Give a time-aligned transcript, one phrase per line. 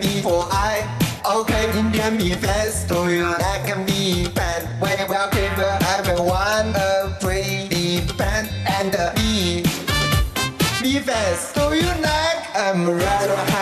[0.00, 0.86] Before I.
[1.26, 4.62] Okay, Indian be fast to you That can be bad.
[4.80, 5.58] When you will give
[5.98, 9.12] everyone a pretty pen and a
[10.82, 13.57] Be fast to you like I'm right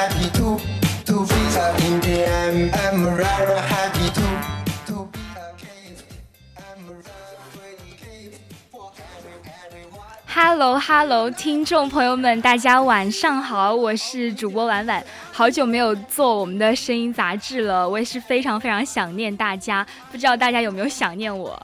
[10.39, 21.59] Hello，Hello，听众朋友们，大家晚上好，我是主播婉婉，好久没有做我们的声音杂志了，我也是非常非常想念大家，不知道大家有没有想念我？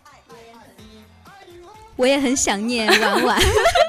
[1.96, 3.38] 我也很想念婉婉，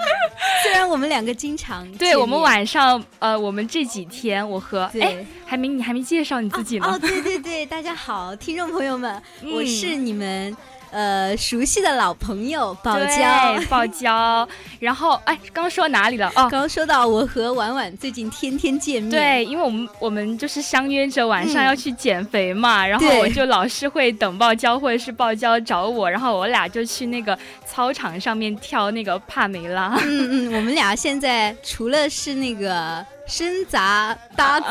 [0.62, 6.88] 虽然我们两个经常对我们晚上呃，我们这几天我和哎，还没你还没介绍你自己呢？
[6.92, 10.54] 哦，对对对，大家好，听众朋友们，我是你们。
[10.94, 14.48] 呃，熟悉的老朋友宝娇，宝娇，
[14.80, 16.28] 然后哎，刚刚说哪里了？
[16.36, 19.10] 哦，刚刚说到我和婉婉最近天天见面。
[19.10, 29.98] 对，因为我们我们就是相约着晚上要去减肥嘛，然后我就老是会等宝娇或者是宝娇找我，然后我俩就去那个操场上面跳那个帕梅拉。
[30.04, 34.68] 嗯嗯，我们俩现在除了是那个生杂搭子，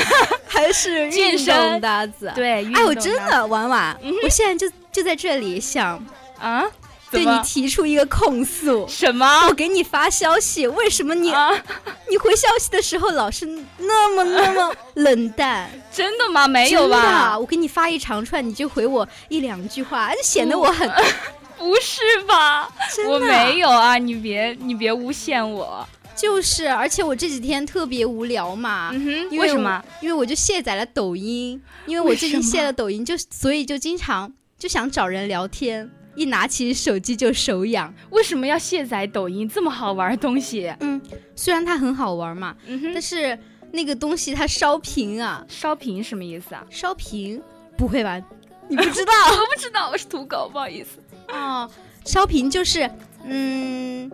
[0.48, 2.32] 还是运动搭子。
[2.34, 3.94] 对，哎，我真的婉婉，
[4.24, 4.74] 我现在就。
[4.96, 6.02] 就在这里想
[6.40, 6.64] 啊，
[7.10, 8.88] 对你提出一个控诉。
[8.88, 9.46] 什么？
[9.46, 11.30] 我给你发消息，为什么你
[12.08, 13.44] 你回消息的时候老是
[13.76, 15.70] 那么那么 冷淡？
[15.92, 16.48] 真的吗？
[16.48, 17.38] 没有吧？
[17.38, 20.90] 我给你发一长串，你就回我一两句话，就显得我很
[21.58, 22.72] 不是吧？
[23.06, 23.98] 我没有啊！
[23.98, 25.86] 你别你别诬陷我。
[26.16, 28.88] 就是，而且我这几天特别无聊嘛。
[28.94, 29.36] 嗯哼。
[29.36, 29.84] 为什么？
[30.00, 34.32] 因为我就卸载了抖音，因为我最近卸了抖音，就所以就经常。
[34.58, 37.92] 就想找人聊天，一拿起手机就手痒。
[38.10, 40.74] 为什么要卸载抖音这么好玩的东西？
[40.80, 41.00] 嗯，
[41.34, 42.56] 虽然它很好玩嘛，
[42.94, 43.38] 但是
[43.72, 45.44] 那个东西它烧屏啊！
[45.48, 46.64] 烧屏什么意思啊？
[46.70, 47.42] 烧屏？
[47.76, 48.20] 不会吧？
[48.68, 49.12] 你不知道？
[49.30, 50.98] 我不知道，我是土狗，不好意思。
[51.28, 51.70] 哦，
[52.04, 52.90] 烧屏就是，
[53.24, 54.10] 嗯。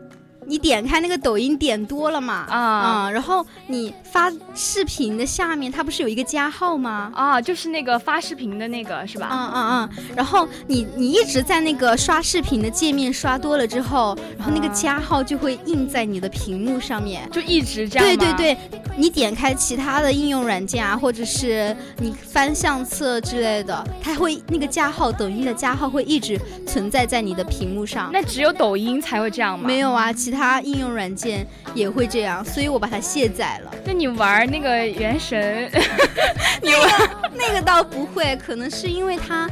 [0.46, 2.46] 你点开那个抖音点多了嘛？
[2.48, 7.10] 啊，然后你发视频的下面，它不是有一个加号吗？
[7.14, 9.28] 啊，就是那个发视频的那个是吧？
[9.30, 10.04] 嗯嗯嗯。
[10.16, 18.06] 然后你你一直在那个刷视频的界面刷多了之后，然后那个加号就会印在你的屏幕上面，就一直这样。
[18.06, 18.56] 对对对，
[18.96, 28.10] 你点开其他的应用软件啊，或者是你翻相册之类的，它会那个加号，抖音的加号会一直存在在你的屏幕上。
[28.12, 29.68] 那只有抖音才会这样吗？
[29.68, 30.31] 没有啊，其。
[30.32, 33.72] 它应用软件也会这样，所以我把它卸载了。
[33.84, 35.70] 那你玩那个原神，
[36.62, 39.48] 那个那个倒不会，可能是因为它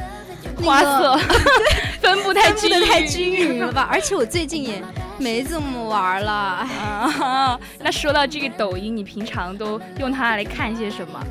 [0.62, 1.18] 花色
[2.00, 3.88] 分布太均太均匀了吧？
[3.90, 4.82] 而且我最近也
[5.18, 6.32] 没怎么玩了。
[6.32, 11.22] 啊，那说到这个抖音，你平常都用它来看些什么？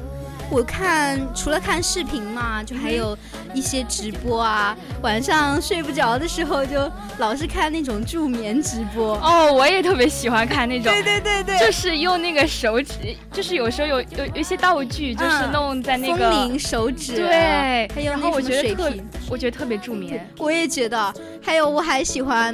[0.51, 3.15] 我看除了看视频嘛，就还有
[3.53, 4.75] 一些直播啊。
[5.03, 9.15] 晚上睡不着的时候，就老是看那种助眠直播。
[9.17, 10.91] 哦，我也特别喜欢看那种。
[10.91, 11.59] 对对对对。
[11.59, 12.93] 就是用那个手指，
[13.31, 16.31] 就是有时候有有有一些道具，就是弄在那个。
[16.31, 17.15] 风铃手指。
[17.15, 17.87] 对。
[17.93, 18.91] 还有然后我觉得特，
[19.29, 20.27] 我觉得特别助眠。
[20.37, 21.13] 我也觉得。
[21.41, 22.53] 还有我还喜欢，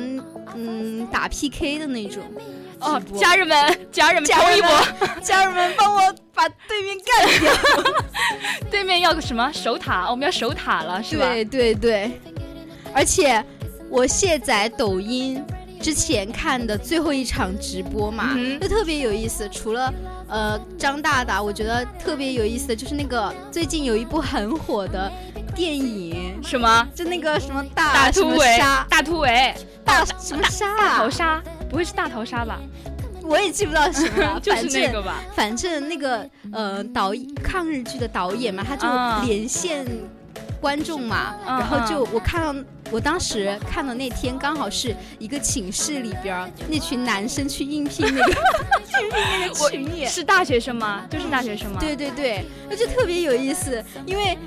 [0.53, 2.21] 嗯，打 PK 的那种。
[2.79, 4.69] 哦，家人们，家人们，冲一波！
[5.21, 6.01] 家人们， 帮我
[6.33, 7.53] 把对面干掉！
[8.69, 10.09] 对面要个什么守塔？
[10.09, 11.25] 我们要守塔了，是吧？
[11.25, 12.19] 对对对。
[12.93, 13.43] 而且
[13.89, 15.43] 我卸载抖音
[15.81, 19.47] 之前看的最后一场直播嘛，就特别有意思。
[19.49, 19.93] 除了
[20.29, 25.11] 呃张大大，我觉得特别有意思的就是那个最近有一部很火的
[25.55, 26.87] 电影，什么？
[26.95, 28.57] 就那个什么大大突围，
[28.89, 30.75] 大突围，大什么杀？
[30.77, 31.41] 大逃杀。
[31.75, 32.57] 不会是大逃杀吧？
[33.21, 35.21] 我也记不到什么， 就是那个吧。
[35.35, 37.11] 反正那个呃导
[37.43, 39.85] 抗日剧的导演嘛，他就连线
[40.61, 42.55] 观众嘛，然后就我看到。
[42.91, 48.31] 我当时看的那天刚好是一个寝室里边那群男生去应聘那个
[49.01, 51.03] 应聘那个群演，是大学生吗？
[51.09, 51.79] 就是大学生吗？
[51.81, 54.37] 对对对，那就特别有意思，因为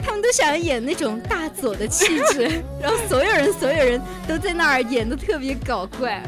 [0.00, 2.48] 他们都想演那种大佐的气质，
[2.80, 6.22] 然后所有人所有人都在那儿演的特别搞怪。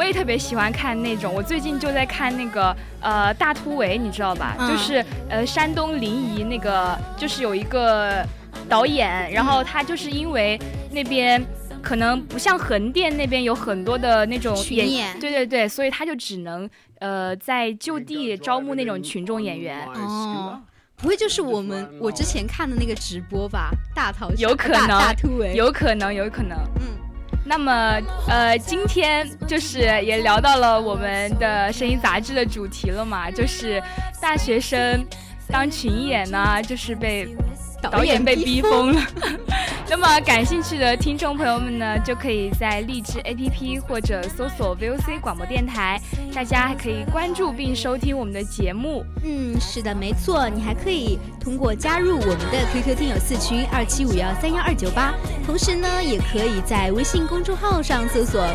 [0.00, 4.56] 我也特别喜欢看那种，我最近就在看那个呃大突围，你知道吧？
[4.66, 8.24] 就是呃山东临沂那个，就是有一个。
[8.68, 10.58] 导演，然后他就是因为
[10.90, 11.42] 那边
[11.80, 16.68] 可能不像横店那边有很多的那种演，对对对，所以他就只能
[16.98, 19.84] 呃在就地招募那种群众演员。
[19.94, 20.60] 哦，
[20.96, 23.70] 不会就是我们我之前看的那个直播吧？
[23.94, 26.58] 大逃有可能大突围，有可能有可能。
[26.80, 26.86] 嗯，
[27.50, 33.82] 那么呃今天就是也聊到了我们的声音杂志的主题了嘛，就是
[34.22, 35.04] 大学生
[35.48, 37.28] 当群演呢，就是被。
[37.82, 39.02] 导演被逼疯了。
[39.88, 46.00] 那么感兴趣的听众朋友们呢，就可以在荔枝 APP 或者搜索 VOC 广播电台，
[46.32, 49.04] 大家还可以关注并收听我们的节目。
[49.24, 55.12] 嗯，是的，没错，你还可以通过加入我们的 QQ 听友四群二七五幺三幺二九八，
[55.44, 58.46] 同时呢，也可以在微信公众号上搜索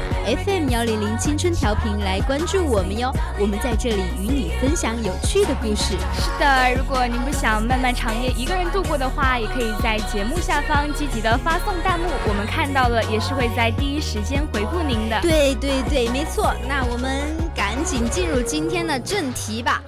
[0.45, 3.11] FM 幺零零青春调频来关注我们哟。
[3.37, 5.97] 我们在这里与你分享有趣的故事。
[6.17, 11.15] 是的，如果您不想漫漫长夜一个人度过的话，也可以在节目下方积极。
[11.25, 15.19] 的发送弹幕，我们看到了，也是会在第一时间回复您的。
[15.21, 16.53] 对对对，没错。
[16.67, 17.23] 那我们
[17.55, 19.81] 赶紧进入今天的正题吧。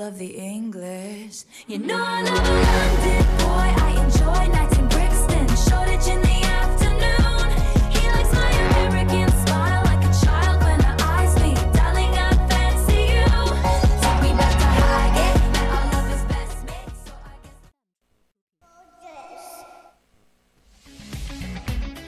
[0.00, 3.68] You know I love a London boy.
[3.84, 7.52] I enjoy nights in Brixton, Shoreditch in the afternoon.
[7.92, 11.60] He likes my American smile like a child when her eyes meet.
[11.74, 13.28] Darling, I fancy you.
[14.00, 17.36] Take me back to Highgate, met our love is best mate, so I
[19.04, 19.44] guess.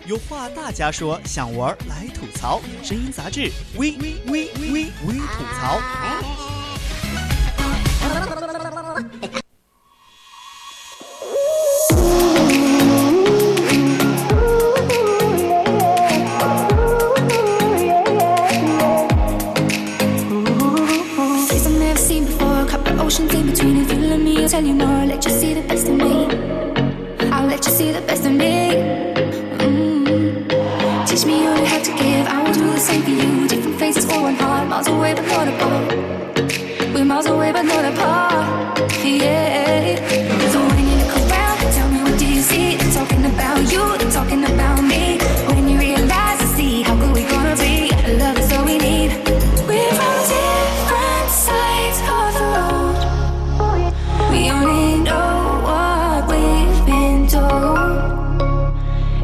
[0.06, 2.62] 有话大家说，想玩来吐槽。
[2.82, 5.78] 声音杂志，微微微微微吐槽。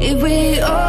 [0.09, 0.88] Did we all?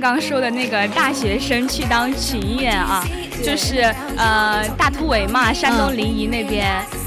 [0.00, 3.04] 刚刚说的那个大学生去当群演啊，
[3.42, 3.80] 就是
[4.16, 6.66] 呃大突围嘛，山东临沂那边。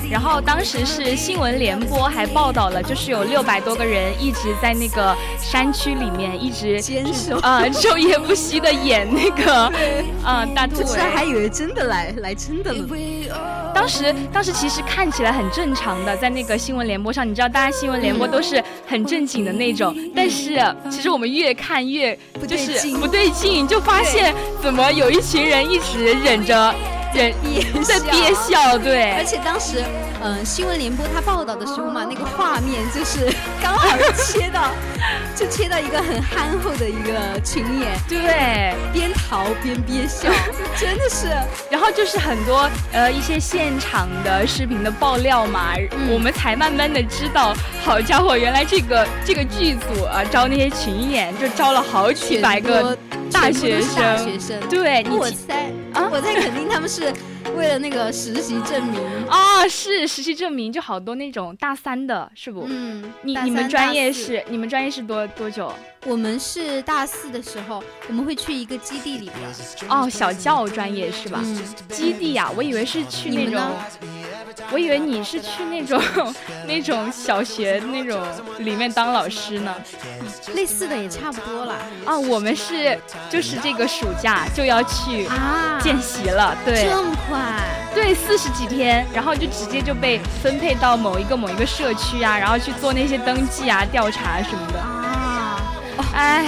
[0.10, 9.66] 然后当时是新闻联播还报道了，就是有六百多个人一直在那个山区里面一直坚守啊，昼夜不息的演那个
[10.24, 10.98] 啊大突围。
[11.14, 12.88] 还以为真的来来真的了。
[13.88, 20.60] 当时当时其实看起来很正常的，在那个新闻联播上，你知道，大家新闻联播都是很正经的那种，但是
[20.92, 22.14] 其实我们越看越
[22.46, 26.76] 就是不对劲，就发现怎么有一群人一直忍着
[27.14, 29.82] 忍憋在憋笑，对，而且当时，
[30.24, 33.32] 嗯，新闻联播他报道的时候嘛，那个画面就是
[33.62, 34.72] 刚好切到，
[35.36, 40.30] 就切到一个很憨厚的一个群演，对，边逃边憋笑，
[40.76, 41.28] 真的是。
[41.70, 46.08] 然后就是很多呃一些现场的视频的爆料嘛，嗯。
[46.12, 52.98] 我们才慢慢的知道，好家伙，原来这个这个剧组啊招那些群演就招了好几百个
[53.32, 54.60] 大学生，大学生。
[54.68, 57.14] 对，你我猜啊，我猜肯定他们是
[57.58, 59.02] 为了那个实习证明。
[59.28, 62.66] 啊，是实习证明，就好多那种大三的，是不？
[62.70, 65.74] 嗯，你你们专业是你们专业是多多久？
[66.06, 69.90] 我们是大四的时候，我们会去一个基地里边。
[69.90, 71.42] 哦，小教专业是吧？
[71.44, 73.60] 嗯，基地呀、我以为是去那种
[74.72, 76.02] 我以为你是去那种
[76.66, 78.22] 那种小学那种
[78.60, 79.74] 里面当老师呢。
[80.54, 81.76] 类似的也差不多啦。
[82.06, 82.98] 啊，我们是
[83.30, 87.40] 就是这个暑假就要去啊见习了，对这么快？
[87.94, 94.97] 对，四十几天，然后就直接就被分配到某一个某一个社区啊，然后去做那些登记啊、调查什么的。
[95.98, 96.46] 啊，哎，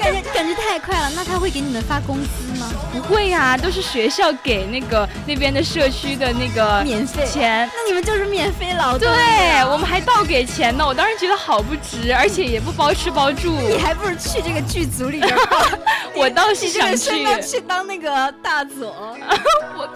[0.00, 1.10] 感觉感觉太快了。
[1.14, 2.70] 那他会给你们发工资吗？
[2.92, 7.68] 不会呀、都是学校给那个那边的社区的那个免费钱。
[7.74, 9.00] 那你们就是免费劳动。
[9.00, 13.56] 对，我们还倒给钱呢，我当时觉得好不值，而且也不包吃包住。
[13.68, 15.34] 你还不如去这个剧组里边。
[16.14, 17.10] 我倒是想去
[17.42, 18.94] 去当那个大佐。
[19.76, 19.88] 我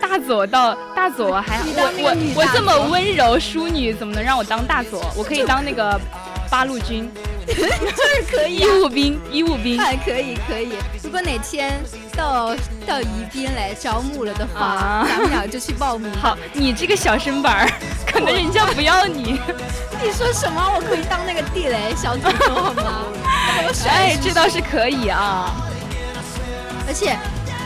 [0.00, 5.12] 大佐到大佐还我我我这么温柔淑女，怎么能让我当大佐？
[5.14, 6.00] 我可以当那个
[6.50, 7.10] 八路军
[7.46, 8.74] 就是可以医啊。
[8.82, 9.78] 务兵，医务兵。
[9.80, 10.72] 哎可以可以，
[11.02, 11.80] 如果哪天
[12.16, 12.54] 到
[12.86, 16.10] 到宜宾来招募了的话，啊咱们俩就去报名。
[16.20, 17.72] 好，你这个小身板儿，
[18.06, 19.38] 可能人家不要你。
[20.02, 20.60] 你说什么？
[20.74, 23.04] 我可以当那个地雷小土豆好吗？
[23.88, 25.54] 哎，这倒是可以啊。
[26.86, 27.16] 而且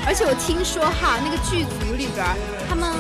[0.07, 2.37] 而且我听说哈，那个剧组里边儿
[2.69, 2.91] 他们。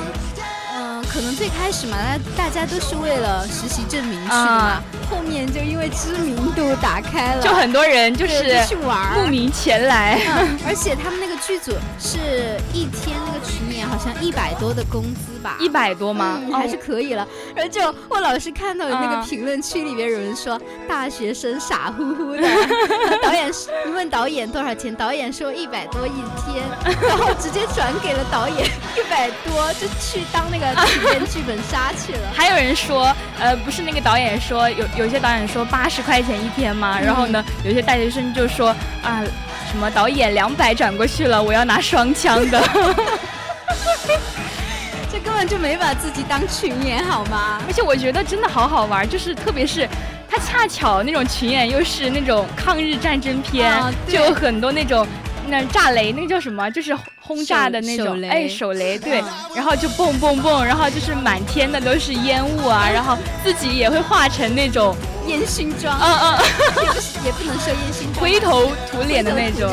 [1.10, 1.96] 嗯，可能最开始嘛，
[2.36, 10.20] 大大家都是为了实习证明去的后面就因为知名度打开了，就很多人就是去玩儿慕名前来。
[10.36, 12.18] 嗯，而且他们那个剧组是
[12.72, 16.38] 一天那个群演好像一百多的工资吧，一百多吗？
[16.46, 17.26] 嗯，还是哦可以了。
[17.54, 22.42] 然后就我老是看到有那个嗯评论区里边有人说大学生傻乎乎的，
[23.20, 26.64] 导演是问导演多少钱，导演说一百多一天，
[27.08, 28.64] 然后直接转给了导演
[28.96, 32.20] 一百多，就去当那个体验剧本杀去了。
[32.32, 36.98] 还有人说，呃，不是那个导演说有有些导演说八十块钱一天吗？
[37.00, 38.68] 然后呢，有些大学生就说
[39.02, 39.22] 啊，
[39.70, 42.62] 什么导演两百转过去了，我要拿双枪的。
[45.46, 47.60] 就没把自己当群演好吗？
[47.66, 49.88] 而且我觉得真的好好玩，就是特别是。
[50.32, 55.04] 他恰巧那种群演又是那种抗日战争片，啊就有很多那种
[55.48, 56.70] 那炸雷，那个叫什么？
[56.70, 59.24] 就是轰炸的那种，哎，手雷，对，嗯
[59.56, 64.94] 然后就蹦蹦蹦，然后就是满天的都是烟雾啊， 然后自己也会化成那种，
[65.26, 66.38] 烟熏妆，嗯嗯，
[66.84, 69.68] 也不是也不能说烟熏妆，灰头土脸的那种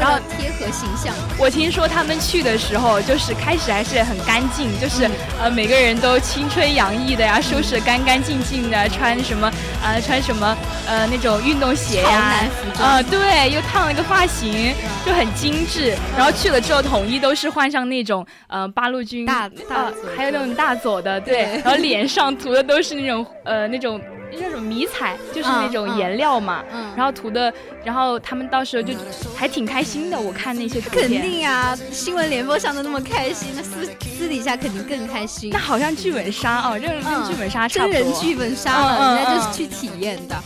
[0.00, 1.14] 然后贴合形象。
[1.38, 5.10] 我听说他们去的时候，就是开始还是很干净，就是、嗯。
[5.42, 9.50] 呃每个人都青春洋溢的呀，收拾的干干净净的，穿什么
[9.82, 12.88] 呃穿什么呃那种运动鞋呀男服，装。
[12.88, 15.96] 啊、对，又烫了个发型，就很精致。
[16.16, 21.62] 然后去了之后，统一都是换上那种呃八路军大呃大佐还有那种大佐的，对，对。
[21.64, 24.00] 然后脸上涂的都是那种呃那种
[24.32, 26.62] 那叫什么迷彩，就是那种颜料嘛。
[26.72, 27.52] 嗯然后涂的，
[27.84, 28.92] 然后他们到时候就
[29.36, 30.18] 还挺开心的。
[30.20, 35.58] 我看那些图肯，定呀、新闻联播上的那么开心，那私私底下肯定更开心那。
[35.58, 37.94] 好像剧本杀哦，这个跟嗯剧本杀差不多。
[37.94, 40.36] 真人剧本杀了，人家就是嗯去体验的。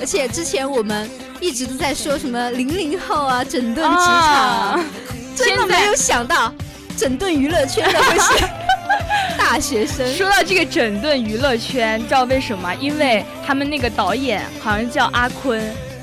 [0.00, 4.84] 而且之前我们一直都在说什么零零后啊，整顿职场啊，啊
[5.36, 6.52] 真的没有想到
[6.98, 8.44] 整顿娱乐圈的会是
[9.38, 10.12] 大学生。
[10.14, 12.74] 说到这个整顿娱乐圈，知道为什么？
[12.80, 15.60] 因为他们那个导演好像叫阿坤，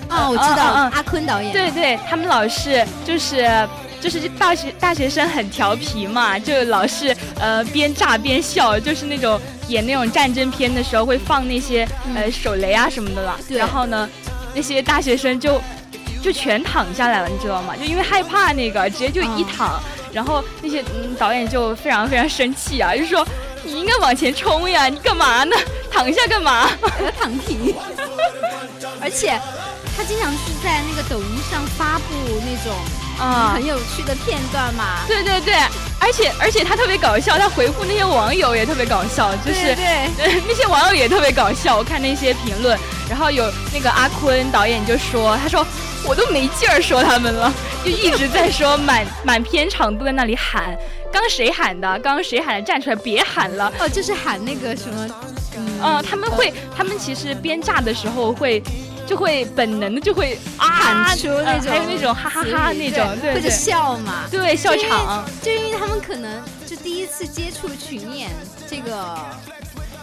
[0.10, 1.52] 哦，我知道、阿坤导演。
[1.52, 3.46] 对对，他们老是就是。
[4.02, 13.36] 就是这大学大学生很调皮嘛，就老是呃边炸边笑，就是那种演那种战争片的时候会放那些、呃手雷啊什么的了。
[13.48, 14.08] 对然后呢，
[14.54, 15.60] 那些大学生就
[16.22, 17.74] 就全躺下来了，你知道吗？
[17.76, 19.82] 就因为害怕那个，直接就一躺。
[20.16, 23.28] 然后那些嗯导演就非常非常生气啊，就说
[23.64, 25.56] 你应该往前冲呀，你干嘛呢？
[25.92, 26.70] 躺下干嘛？
[27.04, 27.76] 要躺平。
[29.02, 29.38] 而且
[29.98, 32.06] 他经常是在那个抖音上发布
[32.46, 32.74] 那种
[33.20, 35.00] 啊很有趣的片段嘛。
[35.08, 35.56] 对对对，
[36.00, 41.76] 而而且而且他特别搞笑，他回复那些网友也特别搞笑，就是对 那些网友也特别搞笑。
[41.76, 42.78] 我看那些评论，
[43.10, 45.66] 然后有那个阿坤导演就说，他说
[46.04, 47.52] 我都没劲儿说他们了，
[47.84, 50.78] 就一直在说 满满片场都在那里喊，
[51.12, 51.88] 刚谁喊的？
[52.00, 52.62] 刚刚谁喊的？
[52.62, 53.74] 站出来，别喊了！
[53.80, 55.08] 哦，就是喊那个什么，
[55.84, 58.62] 嗯，他们会，他们其实编炸的时候会。
[59.06, 68.32] 就会本能的就会啊喊出那种，还有那种哈哈哈那种，对或者笑嘛，对笑场，就因为他们可能就第一次接触群演
[68.68, 69.18] 这个，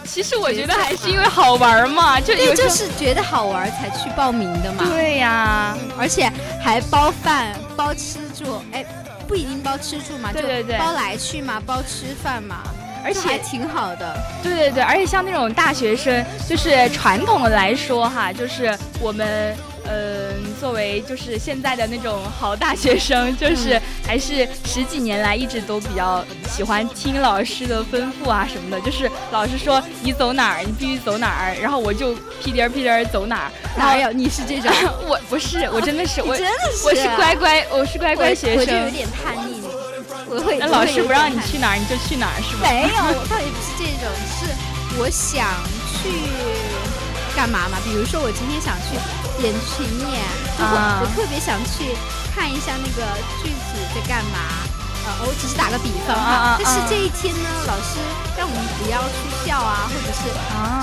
[0.05, 6.31] 其实我觉得还是因为好玩嘛，就对，就是觉得好玩才去报名的嘛，对呀，而且
[6.63, 8.85] 还包饭包吃住，哎，
[9.27, 12.63] 不一定包吃住嘛，对对对，包来去嘛，包吃饭嘛。
[13.03, 19.55] 而且还挺好的，对对对，而且像那种大学生，就是传统的来说哈，就是我们
[19.85, 33.51] 嗯，作为就是现在的那种好大学生，就是还是十几年来一直都比较喜欢听老师的吩咐啊什么的，就是老师说你走哪儿，你必须走哪儿，然后我就屁颠儿屁颠儿走哪儿。
[33.75, 34.71] 哪有你是这种？
[35.05, 39.62] 我不是，我真的是，我 真的是，我是乖乖，我是乖乖学生，我就有点叛逆。
[40.59, 42.63] 那老师不让你去哪儿，你就去哪儿是吧？
[42.63, 44.47] 没有，我倒也不是这种，是
[44.97, 45.45] 我想
[45.87, 46.09] 去
[47.35, 47.77] 干嘛嘛？
[47.83, 48.95] 比如说我今天想去
[49.43, 50.21] 演群演，
[50.59, 51.95] 我我特别想去
[52.33, 53.05] 看一下那个
[53.41, 54.65] 剧组在干嘛。
[55.05, 56.57] 呃，我只是打个比方哈。
[56.57, 57.99] 但是这一天呢，老师
[58.37, 60.29] 让我们不要去校啊，或者是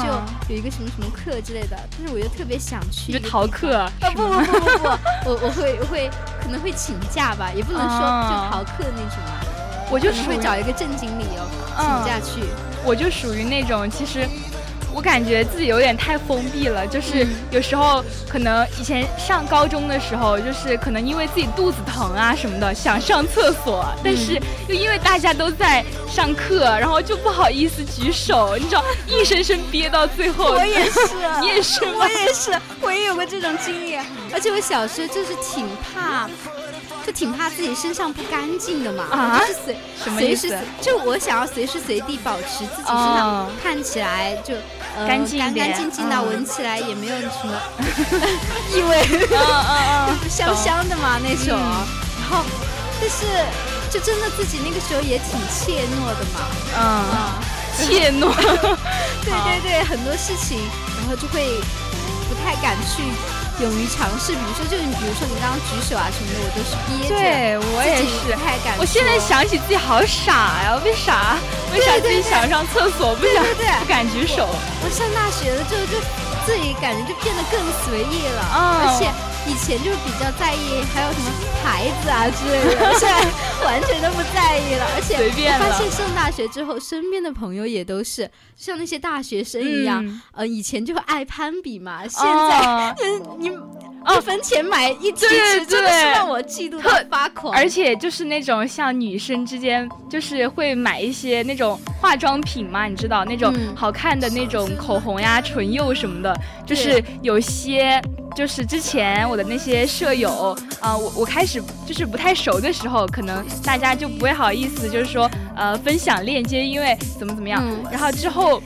[0.05, 1.77] 就有一个什么什么课之类的。
[1.97, 3.79] 但是我又特别想去，就逃课？
[3.79, 4.89] 啊不不不不不，
[5.25, 6.11] 我我会我会
[6.43, 7.99] 可能会请假吧，也不能说
[8.29, 9.41] 就逃课那种啊。
[9.91, 11.43] 我就会找一个正经理由
[11.77, 12.45] 请假去。
[12.85, 14.29] 我就属于那种，其实
[14.94, 16.87] 我感觉自己有点太封闭了。
[16.87, 30.52] 就是有时候可能以前上高中的时候，就是可能因为自己肚子疼啊什么的，想上厕所，但是又因为大家都在上课，然后就不好意思举手，你知道，硬生生憋到最后。
[30.52, 31.00] 我也是，
[31.40, 33.97] 你也是，我也是，我也有过这种经历。
[34.32, 36.28] 而且我小时候就是挺怕。
[37.07, 39.54] 就挺怕自己身上不干净的嘛，就是
[39.97, 44.54] 随随时就我想要随时随地保持自己身上看起来就
[45.07, 47.61] 干净干干净净的，闻起来也没有什么
[48.75, 49.02] 异味，
[50.28, 51.59] 香香的嘛那种。
[51.59, 52.45] 然后，
[53.00, 53.26] 但是
[53.90, 56.40] 就真的自己那个时候也挺怯懦的嘛，
[56.78, 56.78] 嗯，
[57.76, 58.33] 怯懦，
[59.25, 60.60] 对对对，很多事情，
[60.99, 61.60] 然后就会
[62.28, 63.02] 不太敢去。
[63.60, 68.78] 勇于尝试，比如说，就你，比如说你刚刚举手啊什么的，我都是憋着，对我也是，太敢。
[68.78, 71.36] 我现在想起自己好傻呀，为啥？
[71.73, 74.49] 为啥自己想上厕所不想不敢举手？
[74.82, 76.00] 我上大学了之后，就
[76.46, 79.12] 自己感觉就变得更随意了，而且。
[79.47, 81.31] 以前就是比较在意还有什么
[81.63, 84.87] 牌子啊之类的， 现在完全都不在意了。
[84.95, 92.95] 而且我发现上大学之后，身边的朋友也都是像那些大学生一样，呃，以前就爱攀比嘛，现在
[93.39, 93.50] 你。
[94.04, 95.26] 二分钱买一支，
[95.67, 97.54] 真的是让我嫉妒的发狂。
[97.54, 106.34] 而且就是那种像女生之间，就是会买一些那种化妆品嘛，你知道那种好看的那种口红呀、唇釉什么的。
[106.67, 108.00] 就是有些，
[108.34, 117.63] 就是之前我的那些舍友啊，我我开始就是不太熟的时候，可能大家就不会好意思，就是说呃分享链接，因为怎么怎么样。
[117.91, 118.63] 然后之后。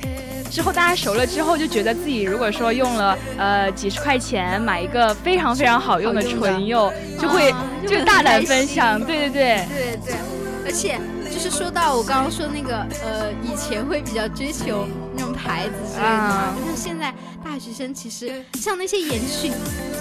[0.54, 7.52] 之后大家熟了之后，就觉得自己如果说用了呃几十块钱买一个非常非常好用的唇釉，就会
[7.84, 9.66] 就大胆分享，对对对。
[9.66, 10.14] 对对，
[10.64, 10.96] 而且
[11.28, 14.86] 就是说到我刚刚说那个呃以前会比较追求
[15.16, 17.12] 那种牌子之类的嘛，但是现在。
[17.44, 19.52] 大学生其实像那些演群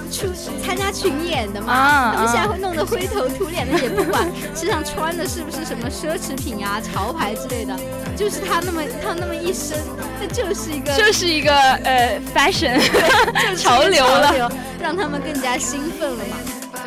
[0.10, 0.28] 出
[0.66, 4.26] 参加群演的嘛，他们现在会弄得灰头土脸的，也不管
[4.56, 7.78] 身上穿的是不是什么奢侈品啊、潮牌之类的，
[8.16, 9.78] 就是他那么他那么一身，
[10.22, 12.80] 那就是一个就是一个呃 fashion
[13.58, 14.50] 潮流了，
[14.82, 16.38] 让他们更加兴奋了嘛。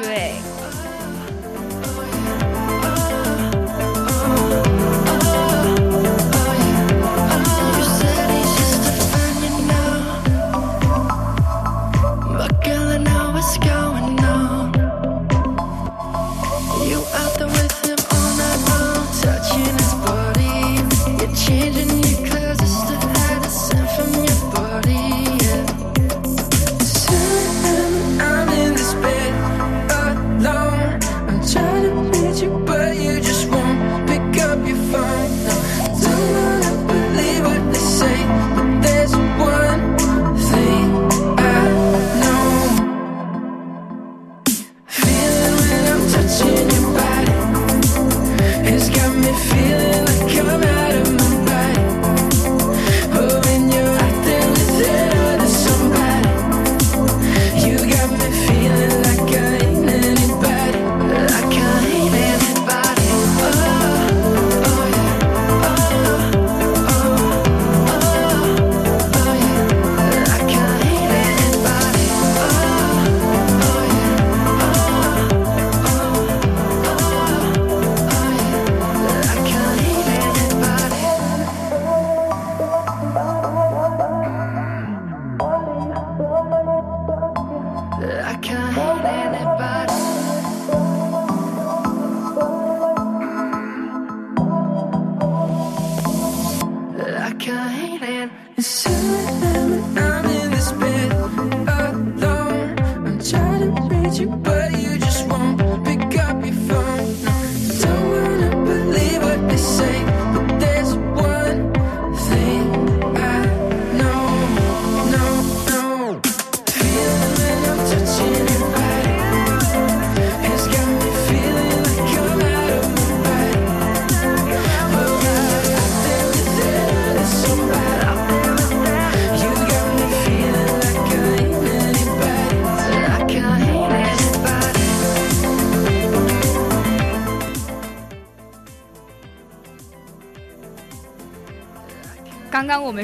[0.02, 0.32] 对。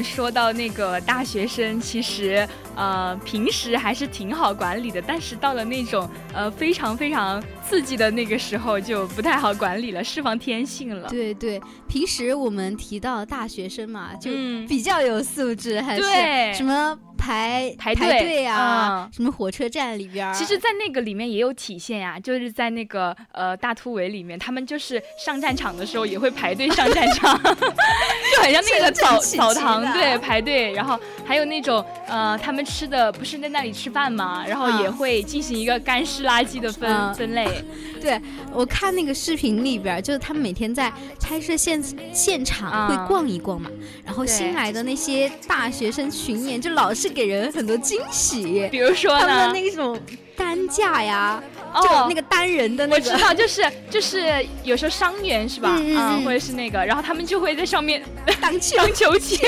[0.03, 11.07] 们说到那个大学生，其实呃平时还是挺好管理的，但是到了那种呃非常非常刺激的那个时候，就不太好管理了，释放天性了。
[11.07, 37.47] 对对，平时我们提到大学生嘛，就嗯比较有素质，还是对什么排排队队啊，嗯什么火车站里边儿，其实，在那个里面也有体现呀、就是在那个呃大突围里面，他们就是上战场的时候也会排队上战场， 就很像那个澡澡堂的对排队，然后还有那种呃他们吃的不是在那里吃饭嘛，然后也嗯会进行一个干湿垃圾的分、嗯分类，
[38.03, 43.69] 对我看那个视频里边，就是他们每天在拍摄现现场嗯会逛一逛嘛，
[44.03, 49.97] 然后新来的那些大学生群演就老是给人很多惊喜，比如说他们的呢，那种
[50.35, 51.41] 担架呀，
[51.73, 51.81] 哦。
[51.81, 55.77] 就那个单人的那个，我知道，就是就是有时候伤员是吧？
[55.79, 56.25] 嗯嗯嗯。
[56.25, 58.03] 或者是那个，然后他们就会在上面
[58.41, 59.39] 当球当秋千。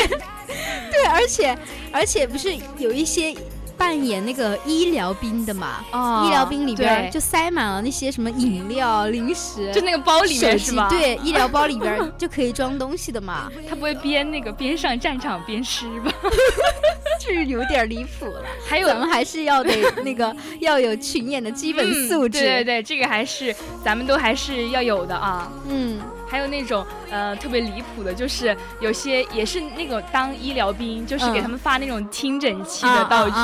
[0.89, 1.57] 对，而且
[1.91, 3.35] 而且不是有一些
[3.77, 5.83] 扮演那个医疗兵的嘛？
[5.91, 16.11] 哦医疗兵里边就塞满了那些什么饮料、零食，就那个包里面是吧？，对， 医疗包里边 就可以装东西的嘛，他不会边那个边上战场边吃吧？
[17.19, 18.41] 就是有点离谱了。
[18.67, 19.71] 还有咱们还是要得
[20.03, 22.39] 那个要有群演的基本素质。
[22.39, 22.41] 嗯。
[22.41, 25.51] 对对对，这个还是咱们都还是要有的啊。
[25.67, 25.99] 嗯，
[26.35, 31.43] 还有那种呃特别离谱的，就是有些也是那种当医疗兵，就是给嗯。
[31.43, 33.35] 他们发那种听诊器的道具，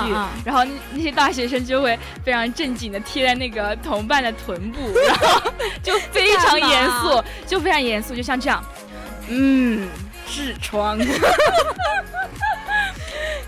[0.44, 5.52] 然后那那些大学生就会非常正经的贴在那个同伴的臀部， 然后
[5.82, 8.62] 就非常严肃，就非常严肃，就像这样，
[9.30, 9.88] 嗯，
[10.30, 11.00] 痔疮。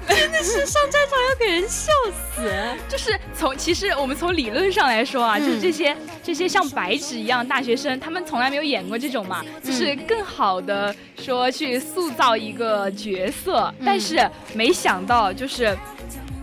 [0.43, 2.51] 是上战场要给人笑死。
[2.89, 15.77] 就是从其实我们从理论上来说啊，嗯就是这些这些像白纸一样大学生，他们从来没有演过这种嘛，就是更好的说去塑造一个角色，但是没想到就是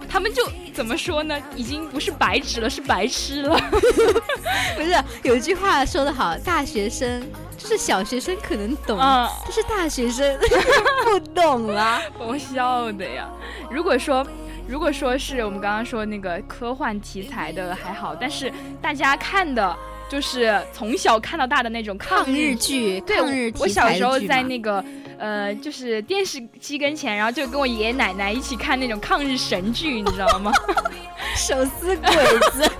[0.08, 0.42] 他们就
[0.72, 3.60] 怎么说呢，已经不是白纸了，是白痴了。
[4.76, 7.22] 不是有一句话说得好，大学生
[7.60, 10.38] 就是小学生可能懂，嗯，但是大学生
[11.04, 12.00] 不懂了。
[12.18, 13.28] 把我笑的呀。
[13.70, 14.26] 如果说。
[14.68, 19.76] 如果说是我们刚刚说那个科幻题材的还好，但是大家看的
[20.08, 24.84] 就是从小看到大的那种抗抗日剧，对，抗日我小时候在那个
[25.18, 30.52] 呃，就是电视机跟前，然后就跟我爷爷奶奶一起看那种抗日神剧，你知道吗？
[31.34, 32.14] 手撕鬼
[32.52, 32.70] 子，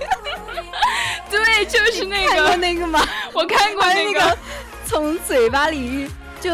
[1.29, 3.05] 对，就是那看过个，那个吗？
[3.33, 4.37] 我看过那个，
[4.91, 6.09] 从嘴巴里
[6.41, 6.51] 就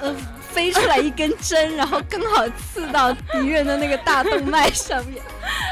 [0.00, 0.16] 呃
[0.50, 5.22] 飞出来一根针，然后刚好刺到敌人的那个大动脉上面。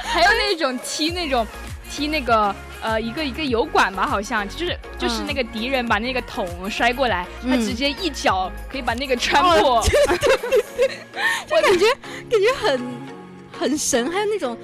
[0.04, 1.46] 还有那种踢那种
[1.90, 2.54] 踢那个。
[2.84, 9.82] 呃，一个一个油管吧，好像就是就是嗯那个敌人把那个桶摔过来，他嗯直接一脚可以把那个穿哦破。
[11.46, 11.86] 就感觉
[12.28, 12.80] 感觉很
[13.56, 14.58] 很神，还有那种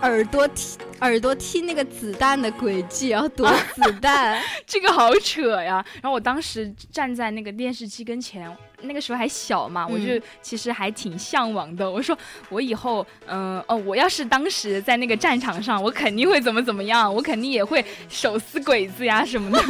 [0.00, 4.42] 耳朵踢耳朵听那个子弹的轨迹，然后躲子弹。
[4.66, 5.84] 这个好扯呀！
[5.94, 11.90] 然后我当时站在那个电视机跟前，那个时候还小嘛，我就嗯其实还挺向往的。
[11.90, 12.16] 我说
[12.48, 19.64] 我以后，嗯、哦，我要是当时在那个战场上，我肯定会怎么怎么样，我肯定也会手撕鬼子呀什么的，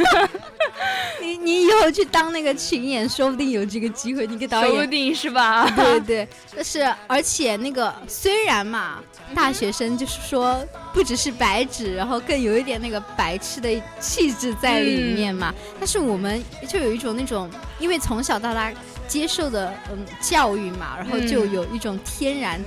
[1.21, 4.27] 你你以后去当那个群演，说不定有这个机会。
[4.27, 4.68] 你给导演。
[4.71, 5.68] 说不定是吧？
[5.75, 9.03] 对对，但是而且那个虽然嘛，
[9.35, 18.73] 大学生就是说不只是白纸，然后更有一点那个白痴的气质在里面嘛，但是我们就有一种那种，因为从小到大
[19.09, 22.61] 接受的嗯教育嘛，然后就嗯有一种天然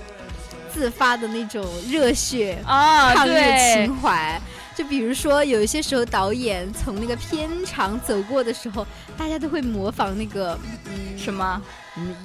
[0.73, 4.41] 自发的那种热血啊，抗日情，怀。
[4.73, 11.61] 就比如说，有一些时候导演从那个片场走过的时候，大家都会模仿那个嗯什么
[11.97, 12.15] 嗯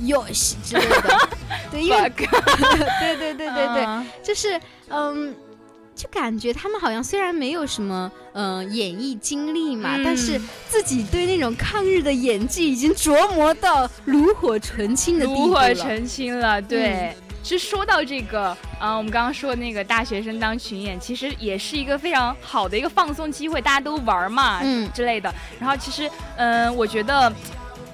[0.00, 1.28] 游戏之类的，
[1.70, 2.10] 对，因为？
[2.10, 5.32] 对对对对对，啊就是嗯，
[5.94, 15.60] 就感觉他们好像虽然没有什么嗯、呃演艺经历嘛，嗯但是自己对那种抗日的演技已经琢磨到炉火纯青的地炉步了。
[15.60, 17.14] 火纯青了，对。
[17.42, 25.30] 其实说到这个，嗯、我们刚刚说的那个大学生当群演，其实也是一个非常好的一个放松机会，大家都玩嘛，嗯之类的。
[25.60, 27.30] 然后其实，嗯、我觉得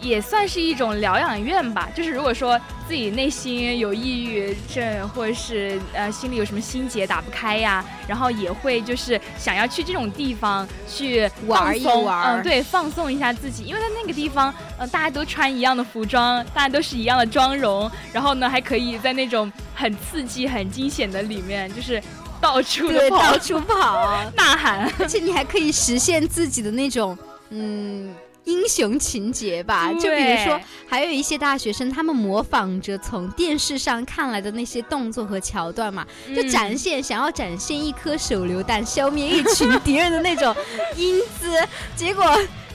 [0.00, 1.88] 也算是一种疗养院吧。
[1.94, 2.58] 就是如果说
[2.88, 22.02] 自己内心有抑郁症，或者是呃心里有什么心结打不开呀，然后也会就是想要去这种地方去玩一玩嗯，对，放松一下自己，因为在那个地方，呃，大家都穿一样的服装，大家都是一样的妆容，然后呢，还可以在那种很刺激、很惊险的里面，就是
[22.40, 24.90] 到处跑到处跑， 呐喊。
[24.98, 27.16] 而且你还可以实现自己的那种
[27.50, 28.12] 嗯
[28.44, 29.92] 英雄情节吧。
[29.94, 40.54] 就比如说，还有一些大学生，他们模仿着从电视上看来的那些动作和桥段嘛，就嗯展现、想要展现一颗手榴弹消灭一群敌人的那种
[40.96, 42.24] 英姿，结果。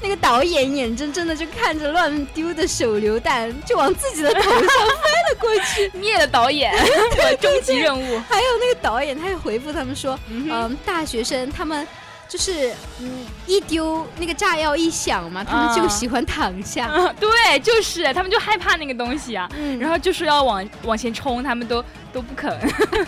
[0.02, 6.72] 那个导演眼睁睁的就看着乱丢的手榴弹就往自己的头上飞了过去， 灭了导演，
[7.16, 8.20] 对终极任务。
[8.30, 11.88] 还有那个导演，他也回复他们说，嗯嗯、大学生他们
[12.28, 22.52] 就是嗯一丢那个炸药一响嘛，他们就啊喜欢躺下，嗯， 对，就是他们就害怕那个东西啊，嗯然后就是要往往前冲，他们都都不肯，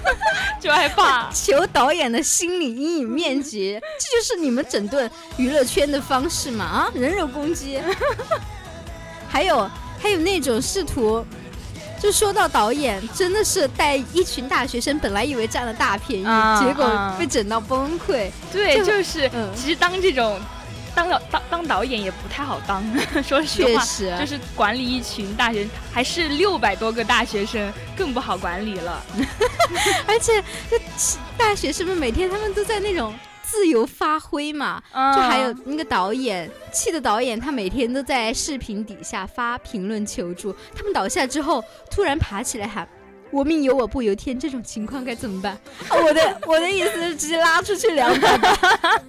[0.61, 1.29] 就害怕。
[1.33, 7.79] 求导演的心理阴影面积，这就是你们整顿娱乐圈的方式嘛啊，人肉攻击，
[9.27, 11.25] 还有还有那种试图。
[11.99, 18.29] 就说到导演，真的是带一群大学生，本来以为占了大便宜，啊结果啊被整到崩溃。
[18.51, 20.39] 对，就就是，嗯其实当这种
[20.93, 22.83] 当导当当导演也不太好当，
[23.23, 23.83] 说实话，
[24.19, 29.03] 就是管理一群大学，还是六百多个大学生，更不好管理了。
[30.07, 30.79] 而且这
[31.37, 33.13] 大学生们每天他们都在那种
[33.49, 34.83] 自由发挥嘛，
[35.15, 40.53] 就还有那个导演，气的导演，他每天都在视频底下发评论求助。
[40.75, 42.87] 他们倒下之后，突然爬起来喊。
[43.31, 45.53] 我命由我不由天，这种情况该怎么办？
[45.89, 48.37] 啊 我的我的意思是直接拉出去两百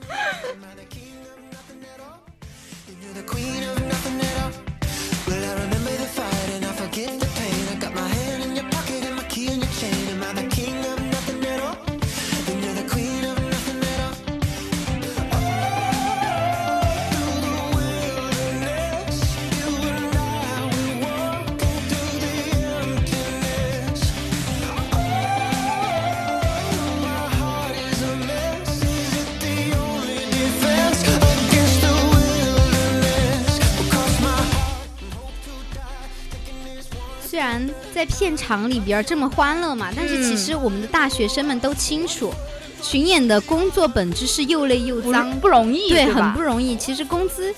[37.99, 42.33] 在片场里边这么欢乐嘛，但是其实我们的大学生们都清楚，
[42.81, 46.77] 巡演的工作本质是又累又脏，不容易，对，对很不容易。
[46.77, 47.53] 其实工资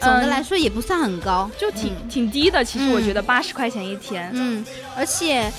[0.00, 2.08] 总的嗯来说也不算很高，就挺、嗯。
[2.08, 2.64] 挺低的。
[2.64, 4.64] 其实我嗯觉得八十块钱一天，嗯，
[4.96, 5.52] 而且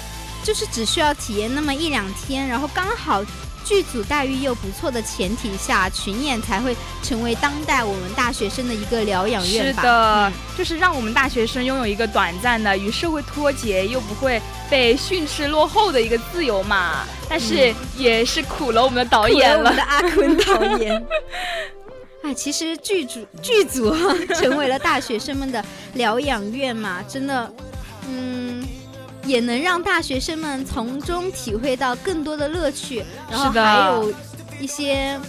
[0.44, 3.24] 就是只需要体验那么一两天，然后刚好
[3.70, 9.88] 剧组待遇又不错的前提下，群演才会成为当代我们大学生的一个疗养院吧是。
[9.88, 17.06] 的嗯，就是让我们大学生拥有一个短暂的与社会脱节又不会被训斥落后的一个自由嘛。
[17.30, 19.84] 但是也是苦了我们的导演了我们的。
[19.84, 21.06] 阿坤导演。
[22.24, 23.98] 哎，其实剧组剧组啊，
[24.36, 27.54] 成为了大学生们的疗养院嘛，真的，
[28.10, 28.66] 嗯，
[29.30, 34.12] 也能让大学生们从中体会到更多的乐趣，然后还有
[34.60, 35.22] 一些，嗯，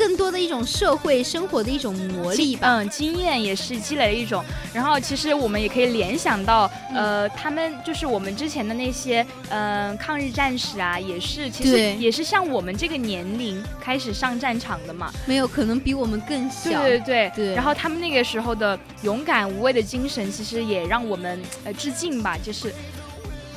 [0.00, 2.78] 更多的一种社会生活的一种磨砺吧。
[2.78, 16.82] 嗯，经验也是积累了一种，然后其实我们也可以联想到，呃，他们就是我们之前的那些，嗯、抗日战士啊，也是其实也是像我们这个年龄开始上战场的嘛，没有可能比我们更对小。
[16.82, 22.72] 对对对然后他们那个时候的勇敢无畏的精神，其实也让我们呃致敬吧，就是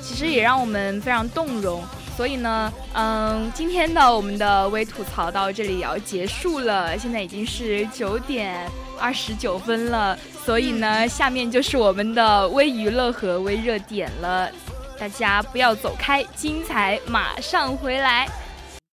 [0.01, 1.81] 其实也让我们非常动容。
[2.15, 14.49] 所以呢，嗯，今天的我们的微吐槽到这里也要结束了，现在已经是九点二十九分了，所以呢，下面就是我们的微娱乐和微热点了，
[14.97, 18.27] 大家不要走开，精彩马上回来。